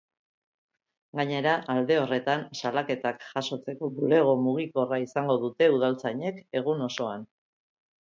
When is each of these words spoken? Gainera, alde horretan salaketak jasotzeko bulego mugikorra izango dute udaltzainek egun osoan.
Gainera, 1.19 1.53
alde 1.73 1.97
horretan 2.05 2.47
salaketak 2.61 3.27
jasotzeko 3.29 3.93
bulego 4.01 4.35
mugikorra 4.49 5.03
izango 5.07 5.39
dute 5.47 5.73
udaltzainek 5.79 6.45
egun 6.63 6.87
osoan. 6.93 7.33